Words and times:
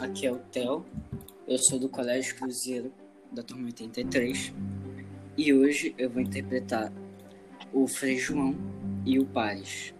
aqui 0.00 0.26
é 0.26 0.32
o 0.32 0.36
Theo, 0.36 0.84
eu 1.46 1.58
sou 1.58 1.78
do 1.78 1.88
Colégio 1.88 2.36
Cruzeiro, 2.36 2.92
da 3.32 3.42
turma 3.42 3.66
83, 3.66 4.52
e 5.36 5.52
hoje 5.52 5.94
eu 5.98 6.08
vou 6.08 6.22
interpretar 6.22 6.92
o 7.72 7.86
Frei 7.86 8.16
João 8.16 8.54
e 9.04 9.18
o 9.18 9.26
Pares. 9.26 9.94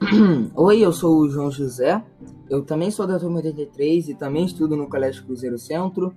Oi, 0.54 0.80
eu 0.80 0.92
sou 0.92 1.18
o 1.18 1.28
João 1.28 1.50
José, 1.50 2.02
eu 2.48 2.62
também 2.62 2.90
sou 2.90 3.06
da 3.06 3.18
turma 3.18 3.36
83 3.36 4.08
e 4.08 4.14
também 4.14 4.44
estudo 4.44 4.76
no 4.76 4.88
Colégio 4.88 5.24
Cruzeiro 5.24 5.58
Centro. 5.58 6.14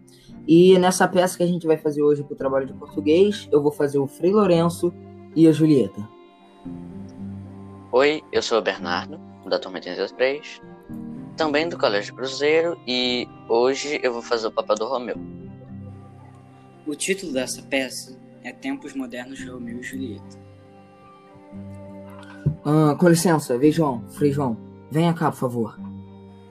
E 0.48 0.78
nessa 0.80 1.08
peça 1.08 1.38
que 1.38 1.44
a 1.44 1.48
gente 1.48 1.66
vai 1.66 1.78
fazer 1.78 2.02
hoje 2.02 2.24
para 2.24 2.34
o 2.34 2.38
trabalho 2.38 2.68
de 2.68 2.74
português, 2.74 3.48
eu 3.52 3.62
vou 3.62 3.72
fazer 3.72 4.00
o 4.00 4.08
Frei 4.08 4.32
Lourenço 4.32 4.94
e 5.36 5.48
a 5.48 5.52
Julieta. 5.52 6.08
Oi, 7.92 8.22
eu 8.32 8.42
sou 8.42 8.60
o 8.60 8.62
Bernardo, 8.62 9.20
da 9.48 9.58
turma 9.58 9.78
83, 9.78 10.62
também 11.36 11.68
do 11.68 11.78
Colégio 11.78 12.16
Cruzeiro, 12.16 12.80
e 12.88 13.28
hoje 13.48 14.00
eu 14.02 14.14
vou 14.14 14.22
fazer 14.22 14.48
o 14.48 14.52
papel 14.52 14.76
do 14.76 14.88
Romeu. 14.88 15.18
O 16.86 16.96
título 16.96 17.34
dessa 17.34 17.62
peça 17.62 18.18
é 18.44 18.52
Tempos 18.52 18.94
Modernos 18.94 19.38
de 19.40 19.50
Romeu 19.50 19.80
e 19.80 19.84
Julieta. 19.84 20.46
Ah, 22.64 22.96
com 22.98 23.10
licença, 23.10 23.58
vem 23.58 23.72
João, 23.72 24.08
Frei 24.10 24.32
João, 24.32 24.58
venha 24.90 25.14
cá, 25.14 25.32
por 25.32 25.38
favor. 25.38 25.80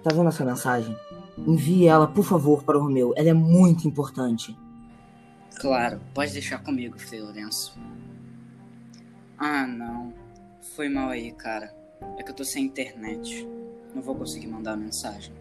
Tá 0.03 0.14
vendo 0.14 0.28
essa 0.28 0.44
mensagem? 0.44 0.97
Envie 1.39 1.87
ela, 1.87 2.06
por 2.06 2.25
favor, 2.25 2.62
para 2.62 2.78
o 2.78 2.83
Romeu. 2.83 3.12
Ela 3.16 3.31
é 3.31 3.34
muito 3.34 3.89
importante. 3.89 4.56
Claro, 5.56 6.00
pode 6.12 6.33
deixar 6.33 6.59
comigo, 6.62 6.98
Frei 6.98 7.20
Lourenço. 7.20 7.77
Ah, 9.39 9.66
não. 9.66 10.12
Foi 10.77 10.89
mal 10.89 11.09
aí, 11.09 11.33
cara. 11.33 11.75
É 12.19 12.22
que 12.22 12.31
eu 12.31 12.34
tô 12.34 12.44
sem 12.44 12.64
internet. 12.64 13.47
Não 13.95 14.03
vou 14.03 14.14
conseguir 14.14 14.48
mandar 14.48 14.73
a 14.73 14.77
mensagem. 14.77 15.33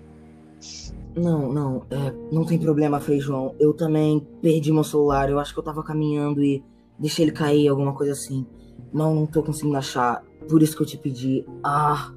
Não, 1.16 1.52
não, 1.52 1.86
é, 1.90 2.12
não 2.32 2.46
tem 2.46 2.58
problema, 2.58 3.00
Frei 3.00 3.20
João. 3.20 3.56
Eu 3.60 3.74
também 3.74 4.26
perdi 4.42 4.72
meu 4.72 4.84
celular. 4.84 5.30
Eu 5.30 5.40
acho 5.40 5.54
que 5.54 5.60
eu 5.60 5.64
tava 5.64 5.84
caminhando 5.84 6.44
e 6.44 6.64
deixei 6.98 7.26
ele 7.26 7.32
cair, 7.32 7.68
alguma 7.68 7.94
coisa 7.94 8.14
assim. 8.14 8.46
Não, 8.92 9.14
não 9.14 9.26
tô 9.26 9.44
conseguindo 9.44 9.78
achar. 9.78 10.24
Por 10.48 10.62
isso 10.62 10.76
que 10.76 10.84
eu 10.84 10.88
te 10.88 10.98
pedi. 10.98 11.46
Ah. 11.64 12.12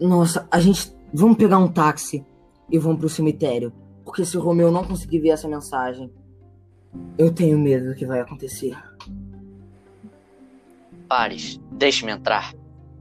Nossa, 0.00 0.46
a 0.50 0.60
gente. 0.60 0.94
Vamos 1.14 1.36
pegar 1.36 1.58
um 1.58 1.68
táxi 1.68 2.24
e 2.70 2.78
vamos 2.78 2.98
pro 2.98 3.08
cemitério. 3.08 3.72
Porque 4.04 4.24
se 4.24 4.36
o 4.36 4.40
Romeu 4.40 4.70
não 4.70 4.84
conseguir 4.84 5.20
ver 5.20 5.30
essa 5.30 5.46
mensagem, 5.46 6.10
eu 7.16 7.32
tenho 7.32 7.58
medo 7.58 7.88
do 7.88 7.94
que 7.94 8.06
vai 8.06 8.20
acontecer. 8.20 8.76
Pares, 11.08 11.60
deixe-me 11.70 12.12
entrar. 12.12 12.54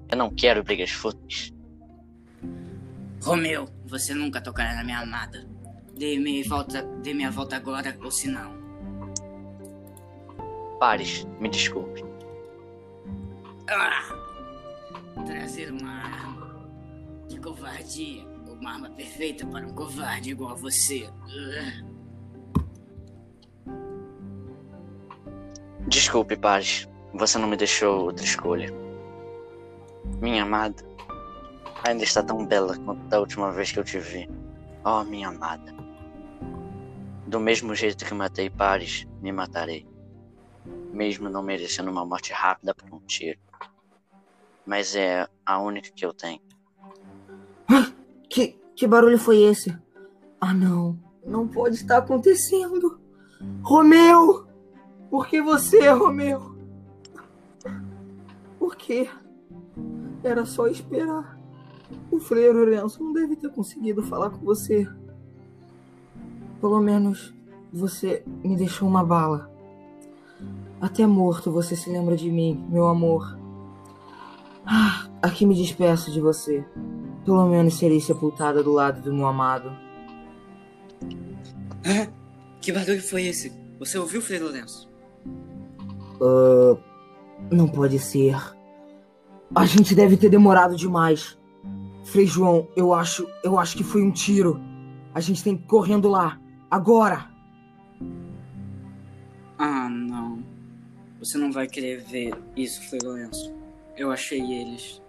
Eu 0.10 0.18
não 0.18 0.30
quero 0.30 0.64
brigas 0.64 0.92
fúteis. 0.92 1.54
Romeu, 3.24 3.70
você 3.86 4.16
nunca 4.16 4.42
tocará 4.42 4.74
na 4.74 4.84
minha 4.84 5.00
amada. 5.00 5.48
Dê 5.96 6.18
meia 6.18 6.44
volta, 6.48 6.82
dê 7.04 7.14
minha 7.14 7.30
volta 7.30 7.56
agora, 7.56 7.96
ou 8.04 8.10
se 8.10 8.28
não. 8.28 8.60
Pares, 10.80 11.28
me 11.40 11.48
desculpe. 11.48 12.04
Ah! 13.70 14.16
Trazer 15.26 15.72
uma 15.72 15.92
arma. 15.92 16.68
Que 17.30 17.40
covardia. 17.40 18.26
Uma 18.60 18.74
arma 18.74 18.90
perfeita 18.90 19.46
para 19.46 19.66
um 19.66 19.74
covarde 19.74 20.32
igual 20.32 20.52
a 20.52 20.56
você. 20.56 21.08
Desculpe, 25.88 26.36
Pares. 26.36 26.88
Você 27.14 27.38
não 27.38 27.48
me 27.48 27.58
deixou 27.58 28.06
outra 28.06 28.26
escolha. 28.26 28.74
Minha 30.20 30.44
amada 30.44 30.84
ainda 31.84 32.04
está 32.04 32.24
tão 32.24 32.46
bela 32.46 32.78
quanto 32.78 33.02
da 33.08 33.20
última 33.20 33.52
vez 33.52 33.72
que 33.72 33.80
eu 33.80 33.84
te 33.84 34.00
vi. 34.00 34.30
Oh, 34.84 35.04
minha 35.04 35.30
amada. 35.30 35.74
Do 37.28 37.40
mesmo 37.40 37.74
jeito 37.76 38.06
que 38.06 38.14
matei 38.14 38.50
Paris, 38.50 39.08
me 39.22 39.32
matarei. 39.32 39.88
Mesmo 40.92 41.30
não 41.30 41.42
merecendo 41.42 41.90
uma 41.90 42.06
morte 42.06 42.34
rápida 42.34 42.74
por 42.74 42.94
um 42.94 43.00
tiro. 43.02 43.40
Mas 44.66 44.96
é 44.96 45.28
a 45.46 45.60
única 45.60 45.90
que 45.92 46.06
eu 46.06 46.14
tenho. 46.14 46.42
Que, 48.30 48.60
que 48.76 48.88
barulho 48.88 49.18
foi 49.18 49.42
esse? 49.42 49.78
Ah, 50.40 50.54
não. 50.54 50.98
Não 51.26 51.48
pode 51.48 51.76
estar 51.76 51.98
acontecendo. 51.98 53.00
Romeu! 53.62 54.48
Por 55.10 55.28
que 55.28 55.42
você, 55.42 55.90
Romeu? 55.90 56.56
Por 58.58 58.76
quê? 58.76 59.10
Era 60.24 60.46
só 60.46 60.68
esperar. 60.68 61.41
O 62.10 62.20
Frei 62.20 62.52
Lourenço 62.52 63.04
não 63.04 63.14
deve 63.14 63.36
ter 63.36 63.50
conseguido 63.50 64.04
falar 64.04 64.30
com 64.30 64.46
você. 64.46 64.88
Pelo 66.60 66.80
menos 66.80 67.34
você 67.72 68.24
me 68.44 68.56
deixou 68.56 68.88
uma 68.88 69.04
bala. 69.04 69.50
Até 70.80 71.06
morto 71.06 71.52
você 71.52 71.76
se 71.76 71.90
lembra 71.90 72.16
de 72.16 72.30
mim, 72.30 72.66
meu 72.70 72.88
amor. 72.88 73.38
Ah, 74.66 75.08
aqui 75.22 75.46
me 75.46 75.56
despeço 75.56 76.12
de 76.12 76.20
você. 76.20 76.66
Pelo 77.24 77.48
menos 77.48 77.78
serei 77.78 78.00
sepultada 78.00 78.64
do 78.64 78.72
lado 78.72 79.02
do 79.02 79.14
meu 79.14 79.28
amado. 79.28 79.72
Ah, 81.86 82.08
que 82.60 82.72
barulho 82.72 83.02
foi 83.02 83.24
esse? 83.24 83.52
Você 83.80 83.98
ouviu, 83.98 84.22
Frei 84.22 84.40
Lourenço? 84.40 84.90
Uh, 86.20 86.78
não 87.52 87.68
pode 87.68 87.98
ser. 87.98 88.36
A 89.56 89.66
gente 89.66 89.96
deve 89.96 90.16
ter 90.16 90.30
demorado 90.30 90.76
demais. 90.76 91.38
Frei 92.04 92.26
João, 92.26 92.68
eu 92.76 92.94
acho, 92.94 93.28
eu 93.44 93.58
acho 93.58 93.78
que 93.78 93.84
foi 93.84 94.02
um 94.02 94.12
tiro. 94.12 94.60
A 95.14 95.20
gente 95.20 95.44
tem 95.44 95.56
que 95.56 95.64
ir 95.64 95.68
correndo 95.68 96.10
lá, 96.10 96.40
agora. 96.70 97.30
Ah, 99.58 99.90
não. 99.90 100.44
Você 101.20 101.38
não 101.38 101.52
vai 101.52 101.68
querer 101.68 102.02
ver 102.02 102.34
isso, 102.56 102.82
Frei 102.90 103.00
Lourenço. 103.04 103.54
Eu 103.96 104.12
achei 104.12 104.42
eles. 104.42 105.02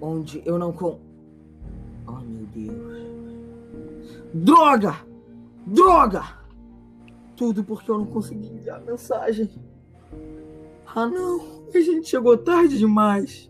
Onde 0.00 0.42
eu 0.44 0.58
não 0.58 0.72
com. 0.72 0.98
Oh, 2.06 2.20
meu 2.20 2.46
Deus. 2.46 3.10
Droga! 4.34 4.96
Droga! 5.66 6.22
Tudo 7.36 7.64
porque 7.64 7.90
eu 7.90 7.98
não 7.98 8.06
consegui 8.06 8.48
enviar 8.48 8.78
a 8.78 8.84
mensagem. 8.84 9.50
Ah, 10.94 11.06
não. 11.06 11.64
A 11.74 11.80
gente 11.80 12.08
chegou 12.08 12.36
tarde 12.36 12.78
demais. 12.78 13.49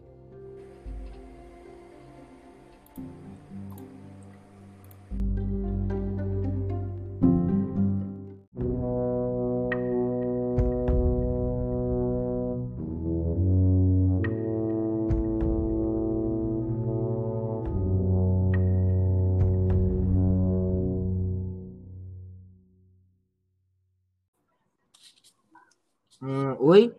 Hum, 26.22 26.54
oi. 26.58 26.94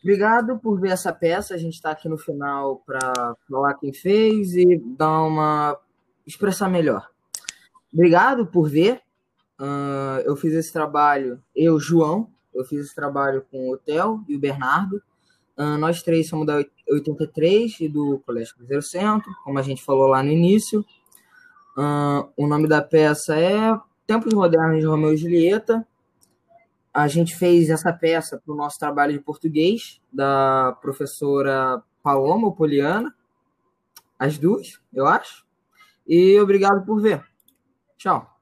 Obrigado 0.00 0.58
por 0.58 0.80
ver 0.80 0.90
essa 0.90 1.12
peça. 1.12 1.54
A 1.54 1.58
gente 1.58 1.74
está 1.74 1.90
aqui 1.90 2.08
no 2.08 2.16
final 2.16 2.82
para 2.86 3.34
falar 3.50 3.74
quem 3.74 3.92
fez 3.92 4.54
e 4.54 4.76
dar 4.96 5.22
uma 5.22 5.76
expressar 6.26 6.68
melhor. 6.68 7.08
Obrigado 7.92 8.46
por 8.46 8.68
ver. 8.68 9.00
Uh, 9.60 10.22
eu 10.24 10.36
fiz 10.36 10.54
esse 10.54 10.72
trabalho, 10.72 11.42
eu, 11.54 11.80
João, 11.80 12.30
eu 12.54 12.64
fiz 12.64 12.78
esse 12.78 12.94
trabalho 12.94 13.44
com 13.50 13.72
o 13.72 13.76
Theo 13.76 14.24
e 14.28 14.36
o 14.36 14.38
Bernardo. 14.38 15.02
Uh, 15.58 15.76
nós 15.78 16.00
três 16.00 16.28
somos 16.28 16.46
da 16.46 16.64
83 16.88 17.80
e 17.80 17.88
do 17.88 18.22
Colégio 18.24 18.54
Cruzeiro 18.54 18.82
Centro, 18.82 19.28
como 19.42 19.58
a 19.58 19.62
gente 19.62 19.82
falou 19.82 20.06
lá 20.06 20.22
no 20.22 20.30
início. 20.30 20.84
Uh, 21.76 22.30
o 22.36 22.46
nome 22.46 22.68
da 22.68 22.80
peça 22.80 23.36
é 23.36 23.76
Tempos 24.06 24.32
Modernos 24.32 24.78
de 24.78 24.86
Romeu 24.86 25.12
e 25.12 25.16
Julieta 25.16 25.84
a 26.98 27.06
gente 27.06 27.36
fez 27.36 27.70
essa 27.70 27.92
peça 27.92 28.40
para 28.44 28.52
o 28.52 28.56
nosso 28.56 28.78
trabalho 28.78 29.12
de 29.12 29.20
português, 29.20 30.00
da 30.12 30.76
professora 30.80 31.80
Paloma 32.02 32.52
Poliana, 32.52 33.14
as 34.18 34.36
duas, 34.36 34.80
eu 34.92 35.06
acho. 35.06 35.46
E 36.06 36.40
obrigado 36.40 36.84
por 36.84 37.00
ver. 37.00 37.24
Tchau. 37.96 38.37